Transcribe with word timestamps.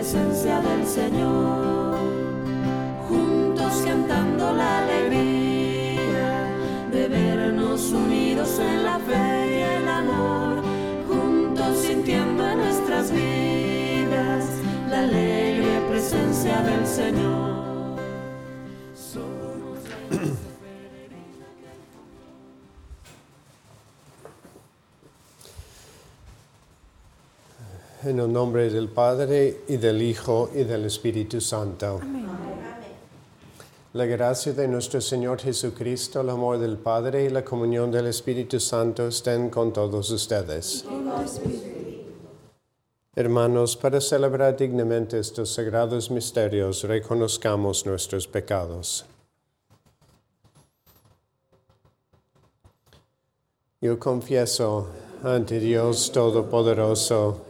Presencia 0.00 0.60
del 0.60 0.86
Señor, 0.86 1.98
juntos 3.06 3.82
cantando 3.84 4.52
la 4.54 4.78
alegría 4.78 6.46
de 6.90 7.06
vernos 7.06 7.92
unidos 7.92 8.58
en 8.58 8.84
la 8.84 8.98
fe 8.98 9.58
y 9.58 9.82
el 9.82 9.88
amor, 9.88 10.62
juntos 11.06 11.78
sintiendo 11.86 12.48
en 12.48 12.58
nuestras 12.58 13.12
vidas 13.12 14.46
la 14.88 15.00
alegre 15.00 15.82
presencia 15.90 16.62
del 16.62 16.86
Señor. 16.86 17.39
En 28.10 28.18
el 28.18 28.32
nombre 28.32 28.68
del 28.70 28.88
Padre 28.88 29.60
y 29.68 29.76
del 29.76 30.02
Hijo 30.02 30.50
y 30.52 30.64
del 30.64 30.84
Espíritu 30.86 31.40
Santo. 31.40 32.00
Amén. 32.02 32.26
La 33.92 34.04
gracia 34.04 34.52
de 34.52 34.66
nuestro 34.66 35.00
Señor 35.00 35.38
Jesucristo, 35.38 36.20
el 36.20 36.30
amor 36.30 36.58
del 36.58 36.76
Padre 36.76 37.26
y 37.26 37.28
la 37.28 37.44
comunión 37.44 37.88
del 37.92 38.08
Espíritu 38.08 38.58
Santo 38.58 39.06
estén 39.06 39.48
con 39.48 39.72
todos 39.72 40.10
ustedes. 40.10 40.84
Hermanos, 43.14 43.76
para 43.76 44.00
celebrar 44.00 44.56
dignamente 44.56 45.16
estos 45.20 45.50
sagrados 45.54 46.10
misterios, 46.10 46.82
reconozcamos 46.82 47.86
nuestros 47.86 48.26
pecados. 48.26 49.04
Yo 53.80 54.00
confieso 54.00 54.88
ante 55.22 55.60
Dios 55.60 56.10
Todopoderoso 56.10 57.49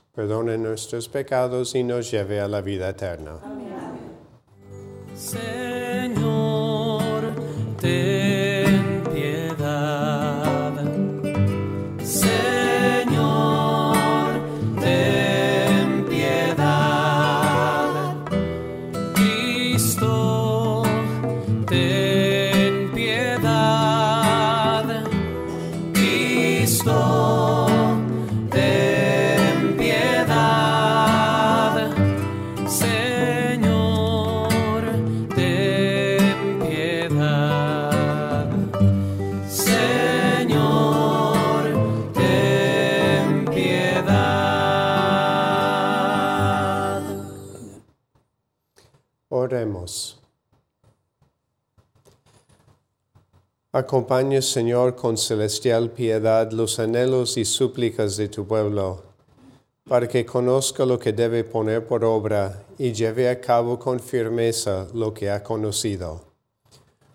perdone 0.13 0.57
nuestros 0.57 1.07
pecados 1.09 1.75
y 1.75 1.83
nos 1.83 2.11
lleve 2.11 2.39
a 2.41 2.47
la 2.47 2.61
vida 2.61 2.89
eterna. 2.89 3.39
Amén. 3.43 3.71
Señor, 5.15 6.23
ten 7.79 8.10
Acompaña, 53.73 54.41
Señor, 54.41 54.97
con 54.97 55.17
celestial 55.17 55.91
piedad 55.91 56.51
los 56.51 56.77
anhelos 56.77 57.37
y 57.37 57.45
súplicas 57.45 58.17
de 58.17 58.27
tu 58.27 58.45
pueblo, 58.45 59.01
para 59.87 60.09
que 60.09 60.25
conozca 60.25 60.85
lo 60.85 60.99
que 60.99 61.13
debe 61.13 61.45
poner 61.45 61.87
por 61.87 62.03
obra 62.03 62.65
y 62.77 62.91
lleve 62.91 63.29
a 63.29 63.39
cabo 63.39 63.79
con 63.79 64.01
firmeza 64.01 64.87
lo 64.93 65.13
que 65.13 65.29
ha 65.29 65.41
conocido. 65.41 66.21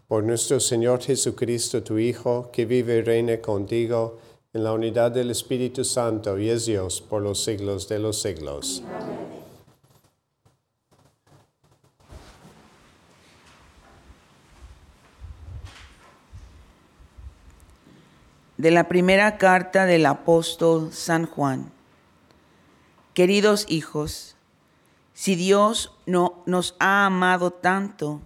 Por 0.08 0.24
nuestro 0.24 0.58
Señor 0.58 1.02
Jesucristo, 1.02 1.82
tu 1.82 1.98
Hijo, 1.98 2.48
que 2.50 2.64
vive 2.64 2.96
y 2.96 3.02
reina 3.02 3.38
contigo 3.42 4.16
en 4.54 4.64
la 4.64 4.72
unidad 4.72 5.10
del 5.10 5.30
Espíritu 5.32 5.84
Santo 5.84 6.38
y 6.38 6.48
es 6.48 6.64
Dios 6.64 7.02
por 7.02 7.20
los 7.20 7.44
siglos 7.44 7.86
de 7.86 7.98
los 7.98 8.22
siglos. 8.22 8.82
Amén. 8.86 9.35
De 18.56 18.70
la 18.70 18.88
primera 18.88 19.36
carta 19.36 19.84
del 19.84 20.06
apóstol 20.06 20.92
San 20.92 21.26
Juan. 21.26 21.70
Queridos 23.12 23.66
hijos, 23.68 24.36
si 25.12 25.34
Dios 25.34 25.92
no 26.06 26.42
nos 26.46 26.74
ha 26.78 27.04
amado 27.06 27.50
tanto, 27.50 28.22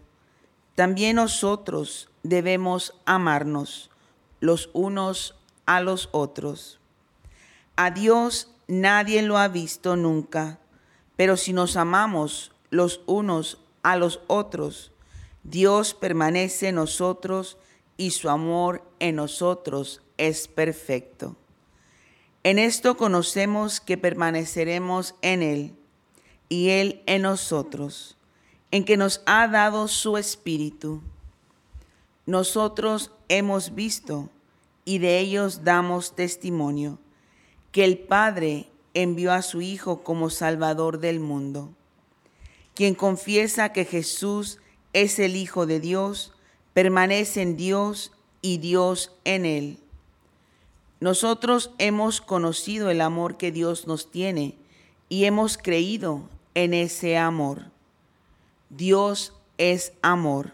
también 0.77 1.17
nosotros 1.17 2.11
debemos 2.23 2.95
amarnos 3.07 3.91
los 4.39 4.71
unos 4.73 5.37
a 5.67 5.81
los 5.81 6.09
otros. 6.13 6.79
A 7.77 7.91
Dios 7.91 8.53
nadie 8.69 9.23
lo 9.23 9.37
ha 9.37 9.49
visto 9.49 9.97
nunca, 9.97 10.59
pero 11.17 11.37
si 11.37 11.53
nos 11.53 11.77
amamos 11.77 12.53
los 12.71 13.01
unos 13.07 13.59
a 13.83 13.97
los 13.97 14.21
otros, 14.29 14.93
Dios 15.43 15.95
permanece 15.95 16.69
en 16.69 16.77
nosotros 16.77 17.57
y 17.97 18.13
su 18.13 18.29
amor 18.29 18.85
en 19.01 19.17
nosotros 19.17 20.03
es 20.21 20.49
perfecto. 20.49 21.35
En 22.45 22.59
esto 22.59 22.97
conocemos 22.97 23.81
que 23.81 23.99
permaneceremos 23.99 25.15
en 25.23 25.43
Él 25.43 25.75
y 26.49 26.69
Él 26.71 27.03
en 27.07 27.23
nosotros, 27.23 28.17
en 28.71 28.85
que 28.85 28.97
nos 28.97 29.23
ha 29.27 29.49
dado 29.49 29.89
su 29.89 30.17
Espíritu. 30.17 31.01
Nosotros 32.27 33.11
hemos 33.29 33.75
visto 33.75 34.29
y 34.85 34.99
de 34.99 35.19
ellos 35.19 35.65
damos 35.65 36.15
testimonio, 36.15 36.99
que 37.73 37.85
el 37.85 37.99
Padre 37.99 38.69
envió 38.95 39.33
a 39.33 39.43
su 39.43 39.63
Hijo 39.63 40.03
como 40.03 40.31
Salvador 40.31 40.99
del 40.99 41.19
mundo. 41.19 41.71
Quien 42.75 42.95
confiesa 42.95 43.73
que 43.73 43.85
Jesús 43.85 44.59
es 44.93 45.19
el 45.19 45.37
Hijo 45.37 45.67
de 45.67 45.81
Dios, 45.81 46.35
permanece 46.73 47.43
en 47.43 47.57
Dios 47.57 48.13
y 48.43 48.59
Dios 48.59 49.13
en 49.25 49.45
él. 49.45 49.79
Nosotros 51.01 51.71
hemos 51.79 52.21
conocido 52.21 52.91
el 52.91 53.01
amor 53.01 53.39
que 53.39 53.51
Dios 53.51 53.87
nos 53.87 54.11
tiene 54.11 54.55
y 55.09 55.25
hemos 55.25 55.57
creído 55.57 56.29
en 56.55 56.75
ese 56.75 57.17
amor. 57.17 57.71
Dios 58.69 59.33
es 59.57 59.93
amor, 60.03 60.53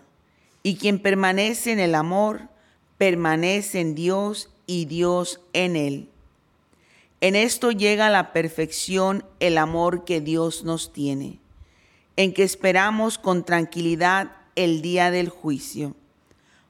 y 0.62 0.76
quien 0.76 1.00
permanece 1.00 1.72
en 1.72 1.80
el 1.80 1.94
amor, 1.94 2.48
permanece 2.96 3.80
en 3.80 3.94
Dios 3.94 4.50
y 4.66 4.84
Dios 4.86 5.40
en 5.52 5.76
él. 5.76 6.08
En 7.20 7.34
esto 7.34 7.72
llega 7.72 8.06
a 8.06 8.10
la 8.10 8.32
perfección 8.32 9.24
el 9.40 9.58
amor 9.58 10.04
que 10.04 10.20
Dios 10.20 10.64
nos 10.64 10.92
tiene, 10.92 11.40
en 12.16 12.32
que 12.32 12.44
esperamos 12.44 13.18
con 13.18 13.44
tranquilidad 13.44 14.32
el 14.54 14.80
día 14.80 15.10
del 15.10 15.28
juicio, 15.28 15.94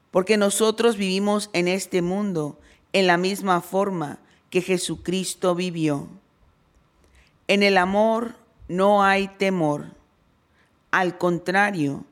porque 0.09 0.35
nosotros 0.37 0.97
vivimos 0.97 1.49
en 1.53 1.67
este 1.67 2.01
mundo 2.01 2.59
en 2.93 3.07
la 3.07 3.17
misma 3.17 3.61
forma 3.61 4.19
que 4.49 4.61
Jesucristo 4.61 5.55
vivió. 5.55 6.07
En 7.47 7.63
el 7.63 7.77
amor 7.77 8.35
no 8.67 9.03
hay 9.03 9.27
temor. 9.27 9.85
Al 10.91 11.17
contrario, 11.17 12.05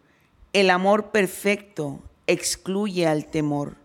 el 0.53 0.69
amor 0.69 1.11
perfecto 1.11 1.99
excluye 2.27 3.07
al 3.07 3.25
temor, 3.25 3.75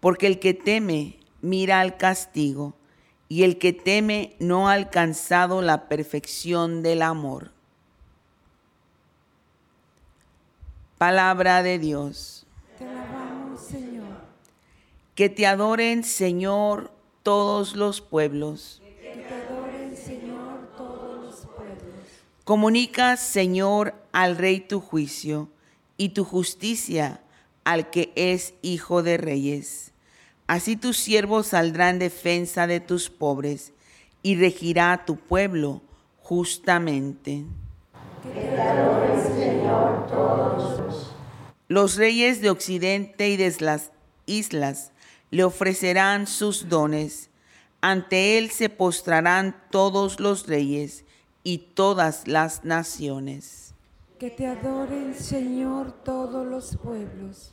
porque 0.00 0.26
el 0.26 0.38
que 0.38 0.54
teme 0.54 1.18
mira 1.40 1.80
al 1.80 1.96
castigo, 1.96 2.74
y 3.28 3.44
el 3.44 3.58
que 3.58 3.72
teme 3.72 4.36
no 4.40 4.68
ha 4.68 4.74
alcanzado 4.74 5.62
la 5.62 5.88
perfección 5.88 6.82
del 6.82 7.00
amor. 7.00 7.50
Palabra 10.98 11.62
de 11.62 11.78
Dios. 11.78 12.46
Que 15.14 15.28
te 15.28 15.46
adoren, 15.46 16.04
Señor, 16.04 16.90
todos 17.22 17.76
los 17.76 18.00
pueblos. 18.00 18.80
Que 18.82 19.24
te 19.28 19.34
adoren, 19.34 19.94
Señor, 19.94 20.70
todos 20.74 21.22
los 21.22 21.46
pueblos. 21.54 21.94
Comunica, 22.44 23.18
Señor, 23.18 23.94
al 24.12 24.38
Rey 24.38 24.60
tu 24.60 24.80
juicio 24.80 25.50
y 25.98 26.10
tu 26.10 26.24
justicia 26.24 27.20
al 27.64 27.90
que 27.90 28.10
es 28.16 28.54
Hijo 28.62 29.02
de 29.02 29.18
Reyes. 29.18 29.92
Así 30.46 30.76
tus 30.76 30.96
siervos 30.96 31.48
saldrán 31.48 31.96
en 31.96 31.98
defensa 31.98 32.66
de 32.66 32.80
tus 32.80 33.10
pobres 33.10 33.74
y 34.22 34.36
regirá 34.36 34.92
a 34.92 35.04
tu 35.04 35.16
pueblo 35.16 35.82
justamente. 36.22 37.44
Los 41.68 41.96
reyes 41.96 42.40
de 42.40 42.48
Occidente 42.48 43.28
y 43.28 43.36
de 43.36 43.54
las 43.60 43.90
islas 44.26 44.91
le 45.32 45.44
ofrecerán 45.44 46.28
sus 46.28 46.68
dones. 46.68 47.30
Ante 47.80 48.38
él 48.38 48.50
se 48.50 48.68
postrarán 48.68 49.56
todos 49.70 50.20
los 50.20 50.46
reyes 50.46 51.04
y 51.42 51.58
todas 51.74 52.28
las 52.28 52.64
naciones. 52.64 53.74
Que 54.20 54.30
te 54.30 54.46
adoren, 54.46 55.14
Señor, 55.14 55.90
todos 56.04 56.46
los 56.46 56.76
pueblos. 56.76 57.52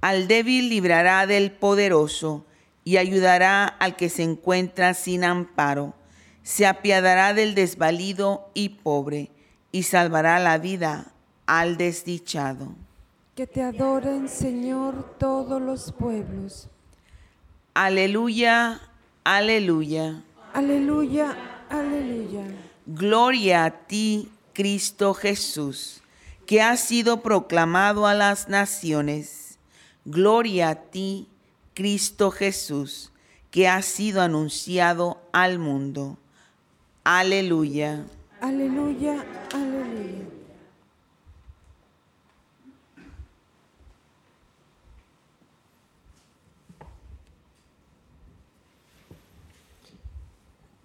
Al 0.00 0.26
débil 0.26 0.70
librará 0.70 1.26
del 1.26 1.52
poderoso 1.52 2.44
y 2.82 2.96
ayudará 2.96 3.66
al 3.66 3.94
que 3.94 4.08
se 4.08 4.24
encuentra 4.24 4.94
sin 4.94 5.22
amparo. 5.22 5.94
Se 6.42 6.66
apiadará 6.66 7.34
del 7.34 7.54
desvalido 7.54 8.50
y 8.54 8.70
pobre 8.70 9.30
y 9.70 9.84
salvará 9.84 10.40
la 10.40 10.56
vida 10.56 11.12
al 11.46 11.76
desdichado. 11.76 12.74
Que 13.36 13.46
te 13.46 13.62
adoren, 13.62 14.28
Señor, 14.28 15.16
todos 15.18 15.60
los 15.60 15.92
pueblos. 15.92 16.68
Aleluya, 17.74 18.80
aleluya. 19.24 20.22
Aleluya, 20.52 21.36
aleluya. 21.70 22.44
Gloria 22.84 23.64
a 23.64 23.70
ti, 23.70 24.28
Cristo 24.52 25.14
Jesús, 25.14 26.02
que 26.44 26.60
has 26.60 26.80
sido 26.80 27.22
proclamado 27.22 28.06
a 28.06 28.12
las 28.12 28.50
naciones. 28.50 29.58
Gloria 30.04 30.68
a 30.68 30.74
ti, 30.74 31.28
Cristo 31.72 32.30
Jesús, 32.30 33.10
que 33.50 33.68
has 33.68 33.86
sido 33.86 34.20
anunciado 34.20 35.22
al 35.32 35.58
mundo. 35.58 36.18
Aleluya. 37.04 38.04
Aleluya, 38.42 39.24
aleluya. 39.54 40.41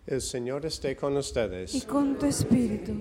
El 0.08 0.22
Señor 0.22 0.66
esté 0.66 0.96
con 0.96 1.16
Y 1.16 1.18
ustedes. 1.18 1.84
con 1.84 2.18
tu 2.18 2.28
espíritu. 2.28 2.94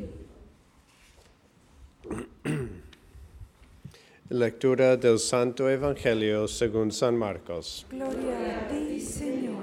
Lectura 4.29 4.97
del 4.97 5.21
Santo 5.21 5.71
Evangelio 5.71 6.49
según 6.49 6.91
San 6.91 7.17
Marcos. 7.17 7.87
Gloria 7.89 8.59
a 8.59 8.69
ti, 8.69 9.01
Señor. 9.01 9.63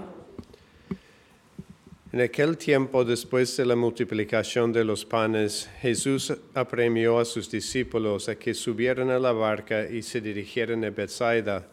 En 2.14 2.22
aquel 2.22 2.58
tiempo, 2.58 3.04
después 3.04 3.58
de 3.58 3.66
la 3.66 3.76
multiplicación 3.76 4.72
de 4.72 4.86
los 4.86 5.04
panes, 5.04 5.70
Jesús 5.82 6.34
apremió 6.54 7.20
a 7.20 7.26
sus 7.26 7.52
discípulos 7.52 8.30
a 8.30 8.36
que 8.36 8.54
subieran 8.54 9.10
a 9.10 9.20
la 9.20 9.34
barca 9.34 9.90
y 9.90 10.02
se 10.02 10.22
dirigieran 10.22 10.86
a 10.86 10.92
Bethsaida, 10.92 11.68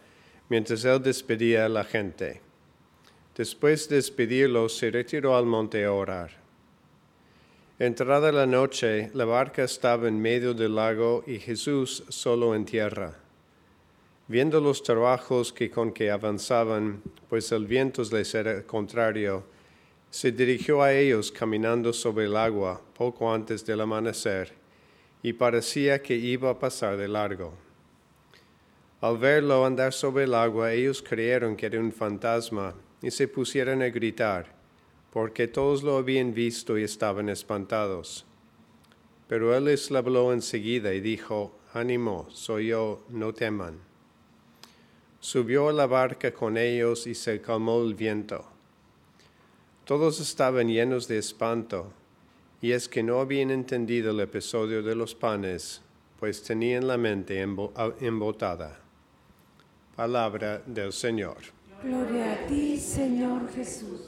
mientras 0.49 0.85
él 0.85 1.01
despedía 1.01 1.67
a 1.67 1.69
la 1.69 1.85
gente. 1.85 2.50
Después 3.41 3.89
de 3.89 3.97
despedirlos, 3.97 4.77
se 4.77 4.91
retiró 4.91 5.35
al 5.35 5.47
monte 5.47 5.83
a 5.87 5.95
orar. 5.95 6.31
Entrada 7.79 8.31
la 8.33 8.45
noche, 8.45 9.11
la 9.15 9.25
barca 9.25 9.65
estaba 9.65 10.09
en 10.09 10.21
medio 10.21 10.53
del 10.53 10.75
lago 10.75 11.25
y 11.27 11.39
Jesús 11.39 12.05
solo 12.11 12.55
en 12.55 12.67
tierra. 12.67 13.17
Viendo 14.29 14.61
los 14.61 14.83
trabajos 14.83 15.55
que 15.55 15.71
con 15.71 15.91
que 15.91 16.11
avanzaban, 16.11 17.03
pues 17.31 17.51
el 17.53 17.65
viento 17.65 18.03
les 18.13 18.35
era 18.35 18.63
contrario, 18.65 19.47
se 20.11 20.33
dirigió 20.33 20.83
a 20.83 20.93
ellos 20.93 21.33
caminando 21.33 21.95
sobre 21.95 22.27
el 22.27 22.37
agua 22.37 22.79
poco 22.95 23.33
antes 23.33 23.65
del 23.65 23.81
amanecer, 23.81 24.53
y 25.23 25.33
parecía 25.33 26.03
que 26.03 26.15
iba 26.15 26.51
a 26.51 26.59
pasar 26.59 26.99
de 26.99 27.09
largo. 27.09 27.55
Al 29.01 29.17
verlo 29.17 29.65
andar 29.65 29.95
sobre 29.95 30.25
el 30.25 30.35
agua, 30.35 30.75
ellos 30.75 31.01
creyeron 31.03 31.57
que 31.57 31.65
era 31.65 31.81
un 31.81 31.91
fantasma 31.91 32.75
y 33.03 33.11
se 33.11 33.29
pusieron 33.29 33.83
a 33.83 33.89
gritar, 33.89 34.55
porque 35.13 35.49
todos 35.49 35.83
lo 35.83 35.97
habían 35.97 36.35
visto 36.35 36.79
y 36.79 36.85
estaban 36.85 37.29
espantados. 37.29 38.25
Pero 39.29 39.57
él 39.57 39.65
les 39.67 39.91
habló 39.93 40.33
enseguida 40.33 40.93
y 40.93 41.01
dijo, 41.01 41.57
Ánimo, 41.73 42.27
soy 42.31 42.69
yo, 42.69 43.05
no 43.09 43.33
teman. 43.33 43.79
Subió 45.21 45.69
a 45.69 45.73
la 45.73 45.87
barca 45.87 46.33
con 46.33 46.57
ellos 46.57 47.07
y 47.07 47.15
se 47.15 47.41
calmó 47.41 47.83
el 47.83 47.95
viento. 47.95 48.45
Todos 49.85 50.21
estaban 50.21 50.69
llenos 50.69 51.09
de 51.09 51.19
espanto, 51.19 51.93
y 52.61 52.73
es 52.73 52.89
que 52.89 53.03
no 53.03 53.21
habían 53.21 53.51
entendido 53.51 54.11
el 54.11 54.21
episodio 54.21 54.83
de 54.83 54.95
los 54.95 55.15
panes, 55.15 55.83
pues 56.19 56.43
tenían 56.43 56.87
la 56.87 56.97
mente 56.97 57.45
embo- 57.45 57.73
embotada. 58.01 58.81
Palabra 59.97 60.63
del 60.67 60.93
Señor. 60.93 61.39
Gloria 61.83 62.33
a 62.35 62.47
ti, 62.47 62.77
Señor 62.79 63.51
Jesús. 63.55 64.01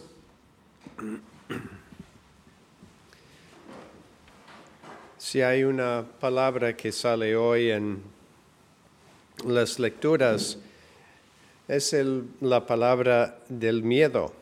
Si 5.17 5.41
hay 5.41 5.65
una 5.65 6.05
palabra 6.21 6.77
que 6.77 6.93
sale 6.93 7.35
hoy 7.35 7.71
en 7.71 8.03
las 9.47 9.79
lecturas, 9.79 10.59
es 11.67 11.95
el- 11.95 12.29
la 12.41 12.67
palabra 12.67 13.39
del 13.49 13.83
miedo. 13.83 14.35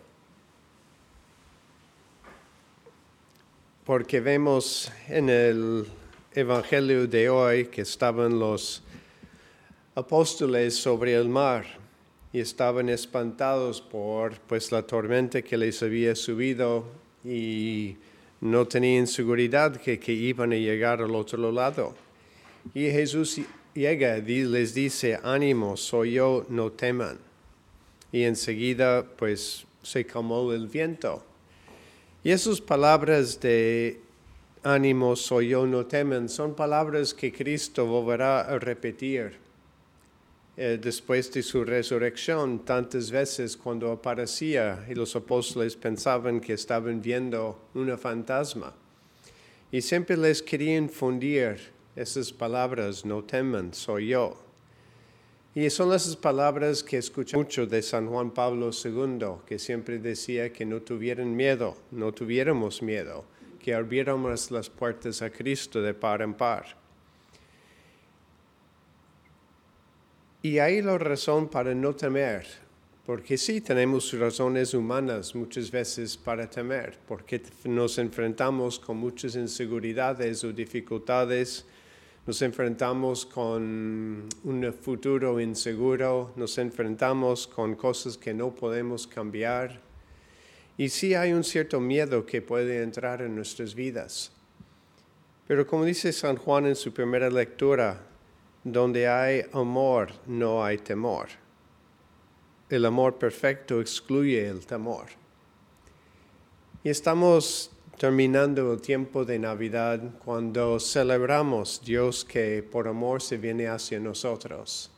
Porque 3.84 4.20
vemos 4.20 4.90
en 5.08 5.28
el 5.28 5.86
Evangelio 6.34 7.06
de 7.06 7.28
hoy 7.28 7.66
que 7.66 7.82
estaban 7.82 8.38
los 8.38 8.82
apóstoles 9.94 10.76
sobre 10.76 11.14
el 11.14 11.28
mar 11.28 11.66
y 12.32 12.40
estaban 12.40 12.88
espantados 12.88 13.80
por 13.80 14.38
pues 14.40 14.70
la 14.70 14.82
tormenta 14.82 15.42
que 15.42 15.56
les 15.56 15.82
había 15.82 16.14
subido 16.14 16.84
y 17.24 17.96
no 18.40 18.66
tenían 18.66 19.06
seguridad 19.06 19.76
que, 19.76 19.98
que 19.98 20.12
iban 20.12 20.52
a 20.52 20.56
llegar 20.56 21.02
al 21.02 21.14
otro 21.14 21.50
lado. 21.50 21.94
Y 22.72 22.90
Jesús 22.90 23.40
llega 23.74 24.18
y 24.18 24.44
les 24.44 24.74
dice, 24.74 25.18
ánimo, 25.22 25.76
soy 25.76 26.12
yo, 26.12 26.46
no 26.48 26.70
teman. 26.70 27.18
Y 28.12 28.22
enseguida 28.22 29.04
pues 29.16 29.66
se 29.82 30.06
calmó 30.06 30.52
el 30.52 30.68
viento. 30.68 31.24
Y 32.22 32.30
esas 32.30 32.60
palabras 32.60 33.40
de 33.40 34.00
ánimo, 34.62 35.16
soy 35.16 35.48
yo, 35.48 35.66
no 35.66 35.86
teman, 35.86 36.28
son 36.28 36.54
palabras 36.54 37.14
que 37.14 37.32
Cristo 37.32 37.86
volverá 37.86 38.42
a 38.42 38.58
repetir 38.58 39.49
eh, 40.62 40.76
después 40.78 41.32
de 41.32 41.42
su 41.42 41.64
resurrección 41.64 42.66
tantas 42.66 43.10
veces 43.10 43.56
cuando 43.56 43.90
aparecía 43.90 44.84
y 44.90 44.94
los 44.94 45.16
apóstoles 45.16 45.74
pensaban 45.74 46.38
que 46.38 46.52
estaban 46.52 47.00
viendo 47.00 47.58
una 47.72 47.96
fantasma. 47.96 48.74
Y 49.72 49.80
siempre 49.80 50.18
les 50.18 50.42
quería 50.42 50.76
infundir 50.76 51.56
esas 51.96 52.30
palabras, 52.30 53.06
no 53.06 53.24
teman, 53.24 53.72
soy 53.72 54.08
yo. 54.08 54.36
Y 55.54 55.70
son 55.70 55.94
esas 55.94 56.14
palabras 56.14 56.82
que 56.82 56.98
escuché 56.98 57.38
mucho 57.38 57.64
de 57.64 57.80
San 57.80 58.08
Juan 58.08 58.30
Pablo 58.30 58.68
II, 58.70 59.40
que 59.46 59.58
siempre 59.58 59.98
decía 59.98 60.52
que 60.52 60.66
no 60.66 60.82
tuvieran 60.82 61.34
miedo, 61.34 61.74
no 61.90 62.12
tuviéramos 62.12 62.82
miedo, 62.82 63.24
que 63.58 63.72
abriéramos 63.72 64.50
las 64.50 64.68
puertas 64.68 65.22
a 65.22 65.30
Cristo 65.30 65.80
de 65.80 65.94
par 65.94 66.20
en 66.20 66.34
par. 66.34 66.76
Y 70.42 70.58
hay 70.58 70.80
la 70.80 70.96
razón 70.96 71.48
para 71.48 71.74
no 71.74 71.94
temer, 71.94 72.46
porque 73.04 73.36
sí 73.36 73.60
tenemos 73.60 74.10
razones 74.18 74.72
humanas 74.72 75.34
muchas 75.34 75.70
veces 75.70 76.16
para 76.16 76.48
temer, 76.48 76.98
porque 77.06 77.42
nos 77.64 77.98
enfrentamos 77.98 78.78
con 78.78 78.96
muchas 78.96 79.36
inseguridades 79.36 80.42
o 80.42 80.50
dificultades, 80.50 81.66
nos 82.26 82.40
enfrentamos 82.40 83.26
con 83.26 84.28
un 84.44 84.74
futuro 84.80 85.38
inseguro, 85.40 86.32
nos 86.36 86.56
enfrentamos 86.56 87.46
con 87.46 87.74
cosas 87.74 88.16
que 88.16 88.32
no 88.32 88.54
podemos 88.54 89.06
cambiar. 89.06 89.78
Y 90.78 90.88
sí 90.88 91.14
hay 91.14 91.34
un 91.34 91.44
cierto 91.44 91.80
miedo 91.80 92.24
que 92.24 92.40
puede 92.40 92.82
entrar 92.82 93.20
en 93.20 93.36
nuestras 93.36 93.74
vidas. 93.74 94.32
Pero 95.46 95.66
como 95.66 95.84
dice 95.84 96.14
San 96.14 96.36
Juan 96.36 96.64
en 96.64 96.76
su 96.76 96.94
primera 96.94 97.28
lectura, 97.28 98.06
donde 98.64 99.08
hay 99.08 99.42
amor 99.52 100.12
no 100.26 100.64
hay 100.64 100.78
temor. 100.78 101.28
El 102.68 102.84
amor 102.84 103.18
perfecto 103.18 103.80
excluye 103.80 104.46
el 104.46 104.66
temor. 104.66 105.06
Y 106.84 106.88
estamos 106.88 107.70
terminando 107.98 108.72
el 108.72 108.80
tiempo 108.80 109.24
de 109.24 109.38
Navidad 109.38 110.00
cuando 110.24 110.78
celebramos 110.78 111.82
Dios 111.84 112.24
que 112.24 112.62
por 112.62 112.88
amor 112.88 113.20
se 113.20 113.36
viene 113.36 113.68
hacia 113.68 113.98
nosotros. 113.98 114.90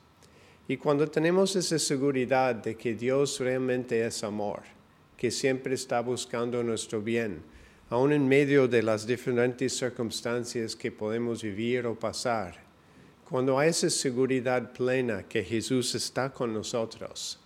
Y 0.68 0.76
cuando 0.76 1.08
tenemos 1.08 1.56
esa 1.56 1.78
seguridad 1.78 2.54
de 2.54 2.76
que 2.76 2.94
Dios 2.94 3.40
realmente 3.40 4.06
es 4.06 4.22
amor, 4.22 4.62
que 5.16 5.30
siempre 5.30 5.74
está 5.74 6.00
buscando 6.00 6.62
nuestro 6.62 7.00
bien, 7.00 7.42
aun 7.90 8.12
en 8.12 8.28
medio 8.28 8.68
de 8.68 8.82
las 8.82 9.06
diferentes 9.06 9.76
circunstancias 9.76 10.76
que 10.76 10.92
podemos 10.92 11.42
vivir 11.42 11.86
o 11.86 11.98
pasar, 11.98 12.71
cuando 13.32 13.58
hay 13.58 13.70
esa 13.70 13.88
seguridad 13.88 14.74
plena 14.74 15.22
que 15.22 15.42
Jesús 15.42 15.94
está 15.94 16.30
con 16.34 16.52
nosotros, 16.52 17.38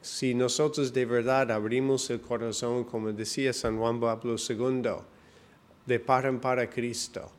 si 0.00 0.34
nosotros 0.34 0.92
de 0.92 1.04
verdad 1.04 1.52
abrimos 1.52 2.10
el 2.10 2.20
corazón, 2.20 2.82
como 2.82 3.12
decía 3.12 3.52
San 3.52 3.78
Juan 3.78 4.00
Pablo 4.00 4.34
II, 4.34 4.90
de 5.86 6.00
par 6.00 6.26
en 6.26 6.40
par 6.40 6.58
a 6.58 6.68
Cristo, 6.68 7.30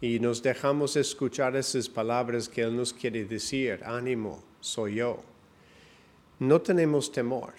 y 0.00 0.20
nos 0.20 0.40
dejamos 0.40 0.94
escuchar 0.94 1.56
esas 1.56 1.88
palabras 1.88 2.48
que 2.48 2.62
Él 2.62 2.76
nos 2.76 2.92
quiere 2.92 3.24
decir, 3.24 3.80
ánimo, 3.82 4.40
soy 4.60 4.94
yo, 4.94 5.20
no 6.38 6.60
tenemos 6.60 7.10
temor. 7.10 7.54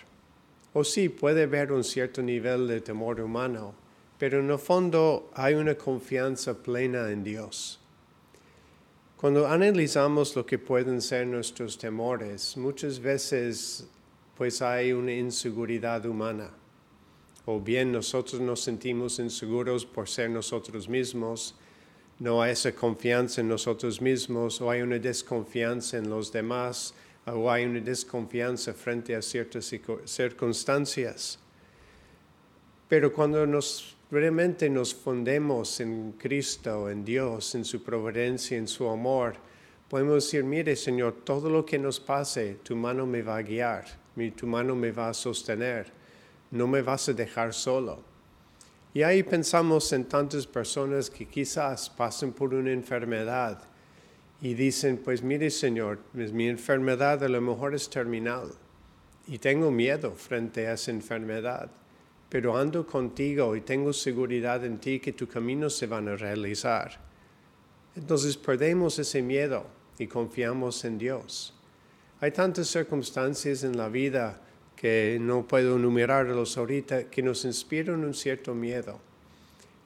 O 0.71 0.85
sí, 0.85 1.09
puede 1.09 1.43
haber 1.43 1.73
un 1.73 1.83
cierto 1.83 2.21
nivel 2.21 2.69
de 2.69 2.79
temor 2.79 3.19
humano, 3.19 3.75
pero 4.17 4.39
en 4.39 4.49
el 4.49 4.59
fondo 4.59 5.29
hay 5.33 5.55
una 5.55 5.75
confianza 5.75 6.53
plena 6.53 7.11
en 7.11 7.25
Dios. 7.25 7.82
Cuando 9.23 9.47
analizamos 9.47 10.35
lo 10.35 10.45
que 10.45 10.59
pueden 10.59 11.01
ser 11.01 11.25
nuestros 11.25 11.77
temores, 11.77 12.57
muchas 12.57 12.99
veces 12.99 13.87
pues 14.35 14.61
hay 14.61 14.91
una 14.91 15.13
inseguridad 15.13 16.05
humana. 16.05 16.49
O 17.45 17.57
bien 17.61 17.93
nosotros 17.93 18.41
nos 18.41 18.59
sentimos 18.59 19.19
inseguros 19.19 19.85
por 19.85 20.09
ser 20.09 20.29
nosotros 20.29 20.89
mismos, 20.89 21.55
no 22.19 22.41
hay 22.41 22.51
esa 22.51 22.73
confianza 22.73 23.39
en 23.39 23.47
nosotros 23.47 24.01
mismos, 24.01 24.59
o 24.59 24.69
hay 24.69 24.81
una 24.81 24.99
desconfianza 24.99 25.99
en 25.99 26.09
los 26.09 26.29
demás, 26.29 26.93
o 27.25 27.49
hay 27.49 27.63
una 27.63 27.79
desconfianza 27.79 28.73
frente 28.73 29.15
a 29.15 29.21
ciertas 29.21 29.73
circunstancias. 30.03 31.39
Pero 32.89 33.13
cuando 33.13 33.47
nos 33.47 33.92
realmente 34.13 34.69
nos 34.69 34.93
fundemos 34.93 35.79
en 35.79 36.11
Cristo, 36.19 36.87
en 36.87 37.03
Dios, 37.03 37.55
en 37.55 37.65
su 37.65 37.81
providencia, 37.81 38.55
en 38.55 38.67
su 38.67 38.87
amor, 38.87 39.33
podemos 39.89 40.23
decir, 40.23 40.43
mire 40.43 40.75
Señor, 40.75 41.23
todo 41.23 41.49
lo 41.49 41.65
que 41.65 41.79
nos 41.79 41.99
pase, 41.99 42.59
tu 42.63 42.75
mano 42.75 43.07
me 43.07 43.23
va 43.23 43.37
a 43.37 43.41
guiar, 43.41 43.85
tu 44.35 44.45
mano 44.45 44.75
me 44.75 44.91
va 44.91 45.09
a 45.09 45.13
sostener, 45.15 45.91
no 46.51 46.67
me 46.67 46.83
vas 46.83 47.09
a 47.09 47.13
dejar 47.13 47.55
solo. 47.55 48.03
Y 48.93 49.01
ahí 49.01 49.23
pensamos 49.23 49.91
en 49.93 50.05
tantas 50.05 50.45
personas 50.45 51.09
que 51.09 51.25
quizás 51.25 51.89
pasen 51.89 52.33
por 52.33 52.53
una 52.53 52.71
enfermedad 52.71 53.63
y 54.39 54.53
dicen, 54.53 54.97
pues 55.03 55.23
mire 55.23 55.49
Señor, 55.49 55.97
mi 56.13 56.47
enfermedad 56.47 57.23
a 57.23 57.29
lo 57.29 57.41
mejor 57.41 57.73
es 57.73 57.89
terminal 57.89 58.51
y 59.27 59.39
tengo 59.39 59.71
miedo 59.71 60.11
frente 60.11 60.67
a 60.67 60.73
esa 60.73 60.91
enfermedad 60.91 61.71
pero 62.33 62.57
ando 62.57 62.83
contigo 62.87 63.55
y 63.55 63.61
tengo 63.61 63.93
seguridad 63.93 64.65
en 64.65 64.79
ti 64.79 64.99
que 64.99 65.13
tu 65.13 65.27
camino 65.27 65.69
se 65.69 65.85
van 65.85 66.07
a 66.07 66.15
realizar. 66.15 66.99
Entonces 67.95 68.37
perdemos 68.37 68.97
ese 68.97 69.21
miedo 69.21 69.67
y 69.99 70.07
confiamos 70.07 70.83
en 70.83 70.97
Dios. 70.97 71.53
Hay 72.21 72.31
tantas 72.31 72.69
circunstancias 72.69 73.63
en 73.63 73.77
la 73.77 73.87
vida 73.87 74.41
que 74.75 75.19
no 75.21 75.47
puedo 75.47 75.75
enumerarlos 75.75 76.57
ahorita 76.57 77.03
que 77.11 77.21
nos 77.21 77.45
inspiran 77.45 78.03
un 78.03 78.15
cierto 78.15 78.55
miedo. 78.55 78.99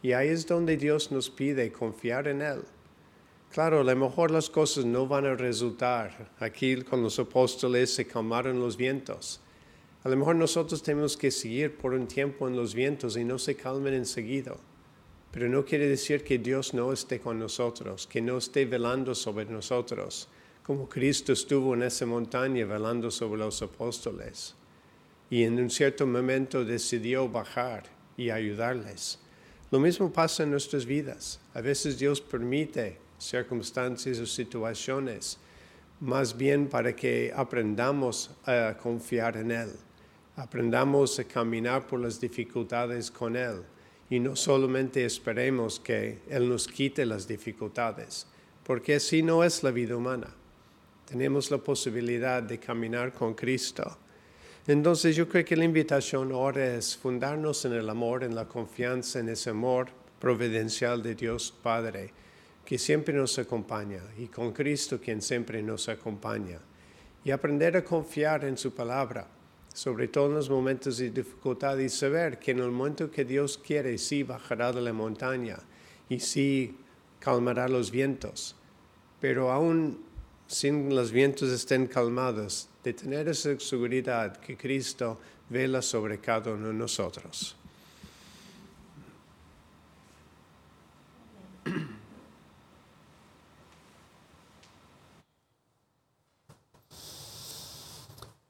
Y 0.01 0.13
ahí 0.13 0.29
es 0.29 0.47
donde 0.47 0.77
Dios 0.77 1.11
nos 1.11 1.29
pide 1.29 1.69
confiar 1.73 2.29
en 2.29 2.41
Él. 2.41 2.61
Claro, 3.51 3.81
a 3.81 3.83
lo 3.83 3.93
mejor 3.93 4.31
las 4.31 4.49
cosas 4.49 4.85
no 4.85 5.05
van 5.05 5.25
a 5.25 5.35
resultar. 5.35 6.31
Aquí 6.39 6.81
con 6.83 7.03
los 7.03 7.19
apóstoles 7.19 7.93
se 7.93 8.07
calmaron 8.07 8.57
los 8.61 8.77
vientos 8.77 9.41
a 10.07 10.09
lo 10.09 10.15
mejor 10.15 10.37
nosotros 10.37 10.81
tenemos 10.81 11.17
que 11.17 11.31
seguir 11.31 11.75
por 11.75 11.93
un 11.93 12.07
tiempo 12.07 12.47
en 12.47 12.55
los 12.55 12.73
vientos 12.73 13.17
y 13.17 13.25
no 13.25 13.37
se 13.37 13.55
calmen 13.55 13.93
enseguida. 13.93 14.55
Pero 15.33 15.49
no 15.49 15.65
quiere 15.65 15.85
decir 15.89 16.23
que 16.23 16.37
Dios 16.37 16.73
no 16.73 16.93
esté 16.93 17.19
con 17.19 17.37
nosotros, 17.37 18.07
que 18.07 18.21
no 18.21 18.37
esté 18.37 18.63
velando 18.63 19.13
sobre 19.13 19.43
nosotros, 19.47 20.29
como 20.63 20.87
Cristo 20.87 21.33
estuvo 21.33 21.73
en 21.73 21.83
esa 21.83 22.05
montaña 22.05 22.65
velando 22.65 23.11
sobre 23.11 23.39
los 23.39 23.61
apóstoles. 23.61 24.55
Y 25.29 25.43
en 25.43 25.59
un 25.59 25.69
cierto 25.69 26.07
momento 26.07 26.63
decidió 26.63 27.27
bajar 27.27 27.83
y 28.15 28.29
ayudarles. 28.29 29.19
Lo 29.71 29.79
mismo 29.81 30.13
pasa 30.13 30.43
en 30.43 30.51
nuestras 30.51 30.85
vidas. 30.85 31.41
A 31.53 31.59
veces 31.59 31.99
Dios 31.99 32.21
permite 32.21 32.97
circunstancias 33.17 34.19
o 34.19 34.25
situaciones, 34.25 35.37
más 35.99 36.37
bien 36.37 36.69
para 36.69 36.95
que 36.95 37.33
aprendamos 37.35 38.31
a 38.45 38.77
confiar 38.81 39.35
en 39.35 39.51
Él 39.51 39.69
aprendamos 40.37 41.17
a 41.17 41.23
caminar 41.23 41.87
por 41.87 41.99
las 41.99 42.21
dificultades 42.21 43.09
con 43.09 43.35
Él 43.35 43.63
y 44.07 44.19
no 44.19 44.35
solamente 44.35 45.03
esperemos 45.03 45.79
que 45.79 46.19
Él 46.29 46.47
nos 46.47 46.67
quite 46.67 47.07
las 47.07 47.27
dificultades, 47.27 48.27
porque 48.63 48.95
así 48.95 49.23
no 49.23 49.43
es 49.43 49.63
la 49.63 49.71
vida 49.71 49.97
humana. 49.97 50.27
Tenemos 51.05 51.49
la 51.49 51.57
posibilidad 51.57 52.43
de 52.43 52.59
caminar 52.59 53.13
con 53.13 53.33
Cristo. 53.33 53.97
Entonces 54.67 55.15
yo 55.15 55.27
creo 55.27 55.43
que 55.43 55.55
la 55.55 55.65
invitación 55.65 56.31
ahora 56.31 56.75
es 56.75 56.95
fundarnos 56.95 57.65
en 57.65 57.73
el 57.73 57.89
amor, 57.89 58.23
en 58.23 58.35
la 58.35 58.47
confianza, 58.47 59.19
en 59.19 59.29
ese 59.29 59.49
amor 59.49 59.87
providencial 60.19 61.01
de 61.01 61.15
Dios 61.15 61.51
Padre, 61.63 62.13
que 62.63 62.77
siempre 62.77 63.15
nos 63.15 63.39
acompaña, 63.39 64.03
y 64.19 64.27
con 64.27 64.51
Cristo 64.51 64.99
quien 64.99 65.21
siempre 65.21 65.63
nos 65.63 65.89
acompaña, 65.89 66.59
y 67.23 67.31
aprender 67.31 67.75
a 67.77 67.83
confiar 67.83 68.45
en 68.45 68.57
su 68.57 68.75
palabra 68.75 69.27
sobre 69.77 70.07
todo 70.07 70.25
en 70.25 70.33
los 70.33 70.49
momentos 70.49 70.97
de 70.97 71.11
dificultad 71.11 71.77
y 71.77 71.87
saber 71.87 72.39
que 72.39 72.49
en 72.49 72.61
el 72.61 72.71
momento 72.71 73.11
que 73.11 73.23
Dios 73.23 73.59
quiere, 73.59 73.99
sí 73.99 74.23
bajará 74.23 74.71
de 74.73 74.81
la 74.81 74.91
montaña 74.91 75.59
y 76.09 76.19
sí 76.19 76.75
calmará 77.19 77.67
los 77.67 77.91
vientos. 77.91 78.55
Pero 79.21 79.51
aún 79.51 80.03
sin 80.47 80.95
los 80.95 81.11
vientos 81.11 81.49
estén 81.49 81.85
calmados, 81.85 82.69
de 82.83 82.93
tener 82.93 83.27
esa 83.27 83.59
seguridad 83.59 84.37
que 84.37 84.57
Cristo 84.57 85.19
vela 85.47 85.83
sobre 85.83 86.17
cada 86.17 86.53
uno 86.53 86.69
de 86.69 86.73
nosotros. 86.73 87.55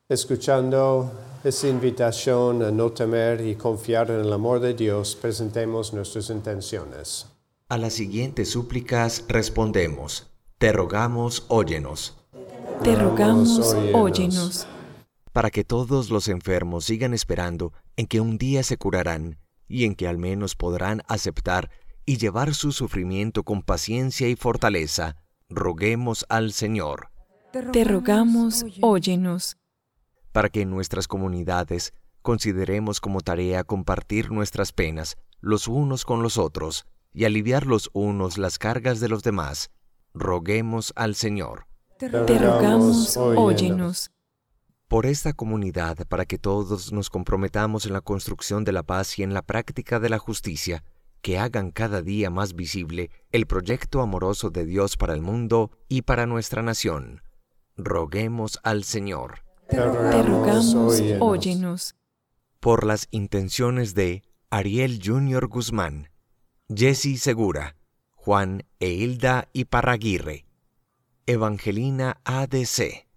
Escuchando 0.10 1.12
esa 1.44 1.68
invitación 1.68 2.64
a 2.64 2.72
no 2.72 2.92
temer 2.92 3.46
y 3.46 3.56
confiar 3.56 4.10
en 4.10 4.22
el 4.22 4.32
amor 4.32 4.62
de 4.62 4.74
Dios, 4.74 5.18
presentemos 5.18 5.92
nuestras 5.92 6.30
intenciones. 6.30 7.26
A 7.68 7.78
las 7.78 7.92
siguientes 7.92 8.50
súplicas 8.50 9.26
respondemos, 9.28 10.32
te 10.60 10.72
rogamos, 10.72 11.44
óyenos. 11.50 12.16
Te 12.86 12.96
rogamos, 12.96 13.76
óyenos. 13.94 14.66
Para 15.34 15.50
que 15.50 15.66
todos 15.66 16.10
los 16.10 16.30
enfermos 16.30 16.86
sigan 16.86 17.14
esperando 17.14 17.74
en 17.98 18.08
que 18.08 18.22
un 18.22 18.38
día 18.38 18.64
se 18.64 18.78
curarán 18.78 19.40
y 19.68 19.84
en 19.84 19.94
que 19.94 20.08
al 20.08 20.18
menos 20.18 20.56
podrán 20.56 21.02
aceptar 21.10 21.70
y 22.06 22.16
llevar 22.16 22.54
su 22.54 22.72
sufrimiento 22.72 23.44
con 23.44 23.62
paciencia 23.62 24.30
y 24.30 24.38
fortaleza, 24.38 25.18
roguemos 25.50 26.26
al 26.30 26.54
Señor, 26.54 27.10
Te 27.74 27.84
rogamos, 27.84 28.64
óyenos. 28.80 29.58
Para 30.38 30.50
que 30.50 30.62
en 30.62 30.70
nuestras 30.70 31.08
comunidades 31.08 31.96
consideremos 32.22 33.02
como 33.02 33.22
tarea 33.22 33.64
compartir 33.64 34.30
nuestras 34.30 34.72
penas 34.72 35.18
los 35.40 35.68
unos 35.68 36.06
con 36.06 36.22
los 36.22 36.38
otros 36.38 36.86
y 37.12 37.26
aliviar 37.26 37.66
los 37.66 37.90
unos 37.94 38.38
las 38.38 38.60
cargas 38.60 39.00
de 39.00 39.10
los 39.10 39.24
demás. 39.24 39.72
Roguemos 40.14 40.94
al 40.96 41.16
Señor. 41.16 41.66
Te 41.98 42.08
rogamos, 42.08 43.18
óyenos. 43.18 44.12
por 44.88 45.08
esta 45.08 45.34
comunidad 45.34 46.06
para 46.08 46.26
que 46.26 46.38
todos 46.38 46.92
nos 46.94 47.10
comprometamos 47.10 47.88
en 47.88 47.94
la 47.94 48.02
construcción 48.02 48.64
de 48.64 48.74
la 48.74 48.84
paz 48.84 49.18
y 49.18 49.24
en 49.24 49.34
la 49.34 49.42
práctica 49.42 50.00
de 50.00 50.10
la 50.10 50.20
justicia, 50.20 50.84
que 51.24 51.40
hagan 51.40 51.72
cada 51.72 52.04
día 52.04 52.30
más 52.30 52.54
visible 52.54 53.10
el 53.32 53.48
proyecto 53.48 54.02
amoroso 54.02 54.52
de 54.52 54.68
Dios 54.68 54.98
para 54.98 55.16
el 55.16 55.24
mundo 55.24 55.72
y 55.90 56.04
para 56.04 56.28
nuestra 56.28 56.62
nación. 56.62 57.24
Roguemos 57.76 58.60
al 58.62 58.84
Señor 58.84 59.47
Te 59.70 59.84
rogamos, 60.24 61.02
óyenos. 61.20 61.96
por 62.60 62.86
las 62.86 63.08
intenciones 63.12 63.94
de 63.96 64.24
Ariel 64.50 65.00
Junior 65.04 65.48
Guzmán, 65.48 66.10
Jesse 66.74 67.20
Segura, 67.20 67.76
Juan 68.16 68.64
e 68.80 68.90
Hilda 68.90 69.48
Iparraguirre, 69.54 70.46
Evangelina 71.26 72.20
ADC, 72.24 73.08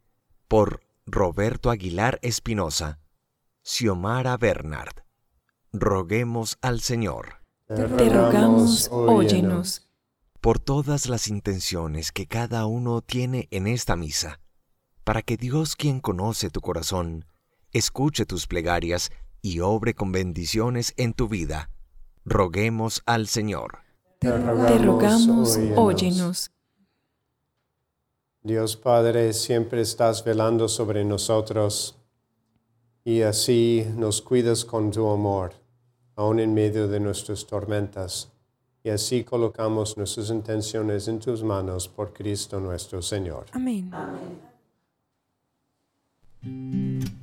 por 0.48 0.80
Roberto 1.06 1.70
Aguilar 1.70 2.18
Espinosa, 2.22 2.98
Xiomara 3.62 4.36
Bernard. 4.36 5.04
Roguemos 5.72 6.58
al 6.62 6.80
Señor 6.80 7.42
Te 7.68 7.86
rogamos, 7.86 8.88
óyenos. 8.90 9.88
por 10.40 10.58
todas 10.58 11.08
las 11.08 11.28
intenciones 11.28 12.10
que 12.10 12.26
cada 12.26 12.66
uno 12.66 13.02
tiene 13.02 13.46
en 13.52 13.68
esta 13.68 13.94
misa, 13.94 14.40
para 15.10 15.22
que 15.22 15.36
Dios 15.36 15.74
quien 15.74 15.98
conoce 15.98 16.50
tu 16.50 16.60
corazón, 16.60 17.24
escuche 17.72 18.26
tus 18.26 18.46
plegarias 18.46 19.10
y 19.42 19.58
obre 19.58 19.92
con 19.92 20.12
bendiciones 20.12 20.94
en 20.96 21.14
tu 21.14 21.26
vida. 21.26 21.68
Roguemos 22.24 23.02
al 23.06 23.26
Señor. 23.26 23.78
Te 24.20 24.30
rogamos, 24.38 25.58
óyenos. 25.74 26.52
Dios 28.44 28.76
Padre, 28.76 29.32
siempre 29.32 29.80
estás 29.80 30.22
velando 30.22 30.68
sobre 30.68 31.04
nosotros 31.04 31.98
y 33.02 33.22
así 33.22 33.84
nos 33.96 34.22
cuidas 34.22 34.64
con 34.64 34.92
tu 34.92 35.10
amor, 35.10 35.54
aun 36.14 36.38
en 36.38 36.54
medio 36.54 36.86
de 36.86 37.00
nuestras 37.00 37.44
tormentas. 37.44 38.30
Y 38.84 38.90
así 38.90 39.24
colocamos 39.24 39.96
nuestras 39.96 40.30
intenciones 40.30 41.08
en 41.08 41.18
tus 41.18 41.42
manos 41.42 41.88
por 41.88 42.12
Cristo 42.12 42.60
nuestro 42.60 43.02
Señor. 43.02 43.46
Amén. 43.50 43.90
Ya 46.42 47.19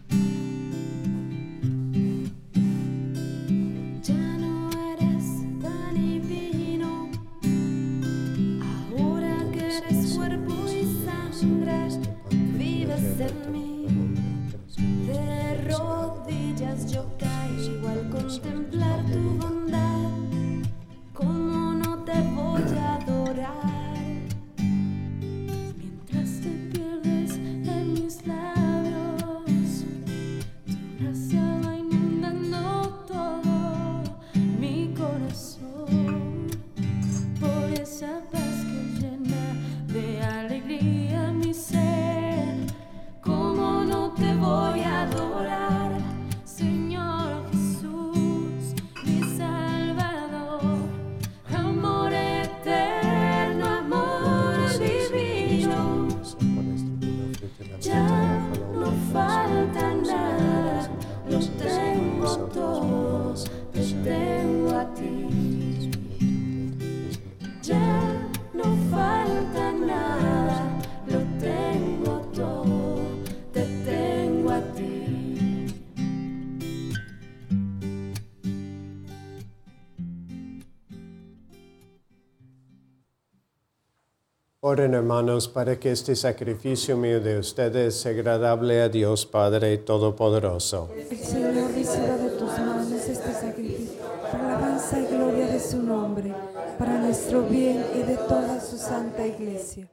Oren 84.78 84.94
hermanos 84.94 85.48
para 85.48 85.80
que 85.80 85.90
este 85.90 86.16
sacrificio 86.16 86.96
mío 86.96 87.20
de 87.20 87.40
ustedes 87.40 87.96
sea 87.96 88.12
agradable 88.12 88.80
a 88.80 88.90
Dios 88.90 89.26
Padre 89.26 89.76
Todopoderoso. 89.80 90.92
El 90.96 91.18
Señor 91.18 91.72
reciba 91.74 92.16
de 92.18 92.30
tus 92.38 92.52
manos 92.60 92.92
este 92.92 93.34
sacrificio 93.34 94.04
para 94.32 94.56
alabanza 94.56 95.00
y 95.00 95.08
gloria 95.08 95.48
de 95.48 95.60
su 95.60 95.82
nombre, 95.82 96.32
para 96.78 97.00
nuestro 97.00 97.42
bien 97.42 97.84
y 97.96 98.04
de 98.04 98.18
toda 98.18 98.62
su 98.62 98.78
santa 98.78 99.26
iglesia. 99.26 99.90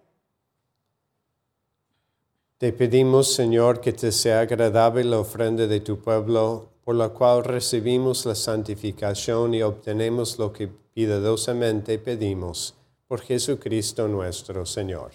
Te 2.58 2.70
pedimos, 2.74 3.32
Señor, 3.32 3.80
que 3.80 3.94
te 3.94 4.12
sea 4.12 4.40
agradable 4.40 5.02
la 5.04 5.18
ofrenda 5.18 5.66
de 5.66 5.80
tu 5.80 5.98
pueblo, 5.98 6.68
por 6.84 6.94
la 6.94 7.08
cual 7.08 7.42
recibimos 7.42 8.26
la 8.26 8.34
santificación 8.34 9.54
y 9.54 9.62
obtenemos 9.62 10.38
lo 10.38 10.52
que 10.52 10.68
piadosamente 10.68 11.98
pedimos. 11.98 12.74
Por 13.06 13.20
Jesucristo 13.20 14.08
nuestro 14.08 14.64
Señor. 14.64 15.12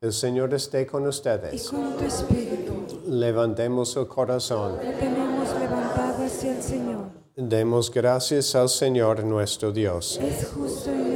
El 0.00 0.12
Señor 0.12 0.52
esté 0.54 0.86
con 0.86 1.04
Y 1.04 1.08
ustedes. 1.08 1.68
con 1.70 1.96
tu 1.96 2.04
espíritu 2.04 2.86
Levantemos 3.06 3.96
el 3.96 4.08
corazón. 4.08 4.76
lo 4.76 4.92
tenemos 4.98 5.48
levantado 5.60 6.24
hacia 6.24 6.56
el 6.56 6.62
Señor. 6.62 7.04
Demos 7.36 7.90
gracias 7.90 8.54
al 8.54 8.68
Señor 8.68 9.22
nuestro 9.24 9.70
Dios. 9.70 10.18
Es 10.20 10.48
justo 10.48 10.90
y. 10.90 11.11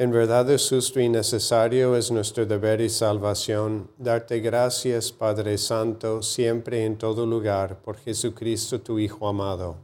En 0.00 0.10
verdad 0.10 0.50
es 0.50 0.66
justo 0.70 0.98
y 0.98 1.10
necesario, 1.10 1.94
es 1.94 2.10
nuestro 2.10 2.46
deber 2.46 2.80
y 2.80 2.88
salvación, 2.88 3.90
darte 3.98 4.40
gracias, 4.40 5.12
Padre 5.12 5.58
Santo, 5.58 6.22
siempre 6.22 6.80
y 6.80 6.84
en 6.86 6.96
todo 6.96 7.26
lugar, 7.26 7.82
por 7.82 7.98
Jesucristo 7.98 8.80
tu 8.80 8.98
Hijo 8.98 9.28
amado. 9.28 9.76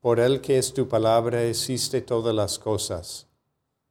Por 0.00 0.18
Él 0.18 0.40
que 0.40 0.56
es 0.56 0.72
tu 0.72 0.88
palabra, 0.88 1.44
hiciste 1.44 2.00
todas 2.00 2.34
las 2.34 2.58
cosas. 2.58 3.26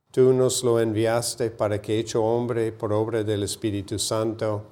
Tú 0.10 0.34
nos 0.34 0.64
lo 0.64 0.80
enviaste 0.80 1.52
para 1.52 1.80
que, 1.84 2.00
hecho 2.00 2.24
hombre 2.24 2.72
por 2.72 2.92
obra 2.92 3.24
del 3.24 3.44
Espíritu 3.44 4.00
Santo, 4.00 4.64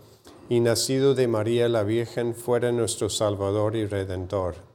y 0.49 0.61
nacido 0.61 1.13
de 1.13 1.27
María 1.27 1.69
la 1.69 1.83
Virgen, 1.83 2.33
fuera 2.33 2.71
nuestro 2.71 3.07
Salvador 3.11 3.75
y 3.75 3.85
Redentor. 3.85 4.68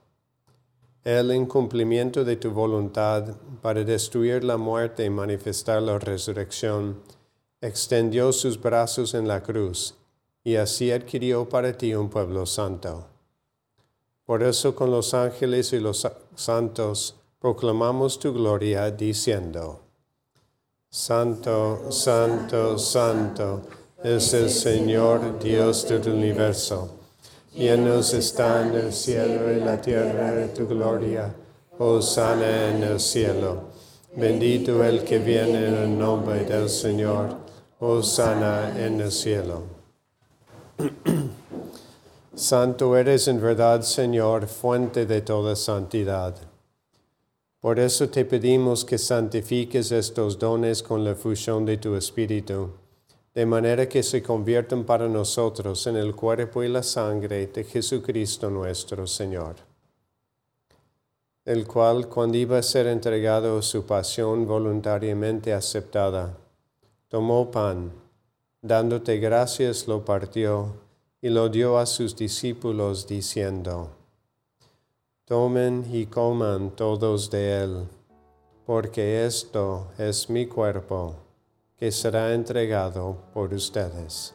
Él, 1.04 1.30
en 1.32 1.44
cumplimiento 1.46 2.24
de 2.24 2.36
tu 2.36 2.50
voluntad, 2.50 3.36
para 3.60 3.84
destruir 3.84 4.42
la 4.42 4.56
muerte 4.56 5.04
y 5.04 5.10
manifestar 5.10 5.82
la 5.82 5.98
resurrección, 5.98 7.02
extendió 7.60 8.32
sus 8.32 8.60
brazos 8.60 9.14
en 9.14 9.28
la 9.28 9.42
cruz 9.42 9.94
y 10.42 10.56
así 10.56 10.90
adquirió 10.90 11.48
para 11.48 11.76
ti 11.76 11.94
un 11.94 12.08
pueblo 12.08 12.46
santo. 12.46 13.06
Por 14.24 14.42
eso 14.42 14.74
con 14.74 14.90
los 14.90 15.12
ángeles 15.12 15.72
y 15.74 15.80
los 15.80 16.00
sa- 16.00 16.16
santos 16.34 17.16
proclamamos 17.38 18.18
tu 18.18 18.32
gloria 18.32 18.90
diciendo, 18.90 19.82
Santo, 20.88 21.90
santo, 21.90 22.78
santo 22.78 23.62
es 24.02 24.32
el 24.32 24.48
Señor 24.48 25.38
Dios 25.38 25.88
del 25.88 26.08
universo. 26.08 27.00
Llenos 27.54 28.12
están 28.14 28.74
el 28.74 28.92
cielo 28.92 29.52
y 29.52 29.60
la 29.60 29.80
tierra 29.80 30.32
de 30.32 30.48
tu 30.48 30.66
gloria. 30.66 31.32
Hosanna 31.78 32.70
en 32.70 32.82
el 32.82 32.98
cielo. 32.98 33.70
Bendito 34.16 34.82
el 34.82 35.04
que 35.04 35.20
viene 35.20 35.68
en 35.68 35.74
el 35.74 35.96
nombre 35.96 36.44
del 36.44 36.68
Señor. 36.68 37.36
Hosanna 37.78 38.74
en 38.76 39.00
el 39.00 39.12
cielo. 39.12 39.62
Santo 42.34 42.96
eres 42.96 43.28
en 43.28 43.40
verdad, 43.40 43.82
Señor, 43.82 44.48
fuente 44.48 45.06
de 45.06 45.22
toda 45.22 45.54
santidad. 45.54 46.34
Por 47.60 47.78
eso 47.78 48.08
te 48.08 48.24
pedimos 48.24 48.84
que 48.84 48.98
santifiques 48.98 49.92
estos 49.92 50.40
dones 50.40 50.82
con 50.82 51.04
la 51.04 51.14
fusión 51.14 51.64
de 51.64 51.76
tu 51.76 51.94
Espíritu, 51.94 52.72
de 53.34 53.46
manera 53.46 53.88
que 53.88 54.04
se 54.04 54.22
conviertan 54.22 54.84
para 54.84 55.08
nosotros 55.08 55.88
en 55.88 55.96
el 55.96 56.14
cuerpo 56.14 56.62
y 56.62 56.68
la 56.68 56.84
sangre 56.84 57.48
de 57.48 57.64
Jesucristo 57.64 58.48
nuestro 58.48 59.08
Señor, 59.08 59.56
el 61.44 61.66
cual, 61.66 62.08
cuando 62.08 62.38
iba 62.38 62.58
a 62.58 62.62
ser 62.62 62.86
entregado 62.86 63.60
su 63.60 63.84
pasión 63.84 64.46
voluntariamente 64.46 65.52
aceptada, 65.52 66.38
tomó 67.08 67.50
pan, 67.50 67.92
dándote 68.62 69.18
gracias 69.18 69.88
lo 69.88 70.04
partió 70.04 70.76
y 71.20 71.28
lo 71.28 71.48
dio 71.48 71.76
a 71.78 71.86
sus 71.86 72.14
discípulos 72.14 73.08
diciendo, 73.08 73.90
Tomen 75.24 75.84
y 75.90 76.06
coman 76.06 76.70
todos 76.70 77.30
de 77.30 77.64
él, 77.64 77.88
porque 78.64 79.26
esto 79.26 79.88
es 79.98 80.30
mi 80.30 80.46
cuerpo, 80.46 81.23
que 81.84 81.92
será 81.92 82.32
entregado 82.32 83.14
por 83.34 83.52
ustedes. 83.52 84.34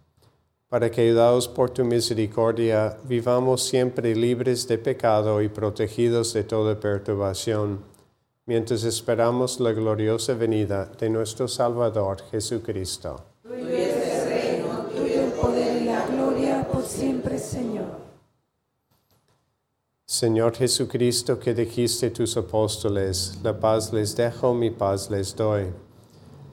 para 0.71 0.89
que, 0.89 1.01
ayudados 1.01 1.49
por 1.49 1.69
tu 1.69 1.83
misericordia, 1.83 2.97
vivamos 3.03 3.61
siempre 3.61 4.15
libres 4.15 4.65
de 4.69 4.77
pecado 4.77 5.41
y 5.41 5.49
protegidos 5.49 6.31
de 6.31 6.45
toda 6.45 6.79
perturbación, 6.79 7.81
mientras 8.45 8.85
esperamos 8.85 9.59
la 9.59 9.73
gloriosa 9.73 10.33
venida 10.33 10.85
de 10.97 11.09
nuestro 11.09 11.49
Salvador 11.49 12.21
Jesucristo. 12.31 13.21
Tuyo 13.43 13.67
es 13.67 13.95
el 13.97 14.29
reino, 14.29 14.85
tuyo 14.95 15.25
el 15.25 15.31
poder 15.33 15.81
y 15.81 15.85
la 15.87 16.07
gloria 16.07 16.65
por 16.71 16.83
siempre, 16.83 17.37
Señor. 17.37 17.99
Señor 20.05 20.55
Jesucristo, 20.55 21.37
que 21.37 21.53
dijiste 21.53 22.11
tus 22.11 22.37
apóstoles, 22.37 23.37
la 23.43 23.59
paz 23.59 23.91
les 23.91 24.15
dejo, 24.15 24.53
mi 24.53 24.71
paz 24.71 25.11
les 25.11 25.35
doy. 25.35 25.65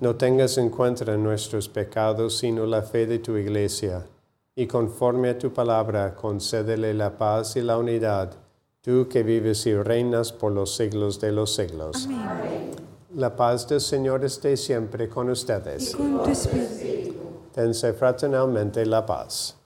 No 0.01 0.15
tengas 0.15 0.59
en 0.59 0.71
cuenta 0.71 1.17
nuestros 1.17 1.69
pecados, 1.69 2.39
sino 2.39 2.67
la 2.67 2.83
fe 2.83 3.07
de 3.07 3.19
tu 3.19 3.37
iglesia. 3.37 4.07
Y 4.55 4.67
conforme 4.67 5.31
a 5.31 5.39
tu 5.39 5.53
palabra, 5.53 6.15
concédele 6.15 6.95
la 6.95 7.17
paz 7.19 7.57
y 7.57 7.63
la 7.63 7.79
unidad, 7.79 8.33
tú 8.81 9.09
que 9.09 9.23
vives 9.23 9.67
y 9.67 9.75
reinas 9.75 10.33
por 10.33 10.53
los 10.53 10.77
siglos 10.77 11.21
de 11.21 11.33
los 11.33 11.55
siglos. 11.55 12.07
Amén. 12.07 12.71
La 13.15 13.35
paz 13.35 13.67
del 13.69 13.81
Señor 13.81 14.25
esté 14.25 14.57
siempre 14.57 15.09
con 15.09 15.31
ustedes. 15.31 15.91
Y 15.91 15.95
con 15.95 16.23
tu 16.23 16.31
espíritu. 16.31 17.15
Dense 17.55 17.93
fraternalmente 17.93 18.87
la 18.87 19.05
paz. 19.05 19.57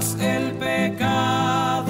El 0.00 0.52
pecado 0.52 1.89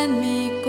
Gozo 0.00 0.04
en 0.04 0.59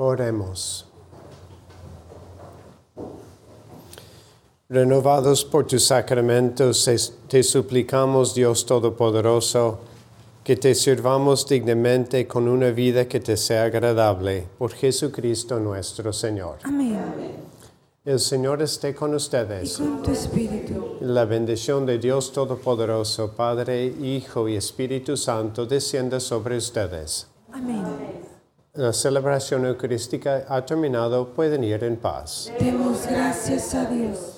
Oremos. 0.00 0.86
Renovados 4.68 5.44
por 5.44 5.66
tus 5.66 5.86
sacramentos, 5.86 6.88
te 7.26 7.42
suplicamos, 7.42 8.32
Dios 8.32 8.64
Todopoderoso, 8.64 9.80
que 10.44 10.54
te 10.54 10.76
sirvamos 10.76 11.48
dignamente 11.48 12.28
con 12.28 12.46
una 12.46 12.70
vida 12.70 13.08
que 13.08 13.18
te 13.18 13.36
sea 13.36 13.64
agradable, 13.64 14.46
por 14.56 14.72
Jesucristo 14.72 15.58
nuestro 15.58 16.12
Señor. 16.12 16.58
Amén. 16.62 17.00
El 18.04 18.20
Señor 18.20 18.62
esté 18.62 18.94
con 18.94 19.12
Y 19.12 19.16
ustedes. 19.16 19.78
con 19.78 20.02
tu 20.02 20.12
espíritu. 20.12 20.98
La 21.00 21.24
bendición 21.24 21.84
de 21.86 21.98
Dios 21.98 22.30
Todopoderoso, 22.30 23.32
Padre, 23.32 23.86
Hijo 23.86 24.48
y 24.48 24.54
Espíritu 24.54 25.16
Santo, 25.16 25.66
descienda 25.66 26.20
sobre 26.20 26.56
ustedes. 26.56 27.26
Amén. 27.52 27.84
La 28.78 28.92
celebración 28.92 29.66
eucarística 29.66 30.44
ha 30.48 30.64
terminado, 30.64 31.34
pueden 31.34 31.64
ir 31.64 31.82
en 31.82 31.96
paz. 31.96 32.52
Demos 32.60 33.08
gracias 33.08 33.74
a 33.74 33.86
Dios. 33.86 34.37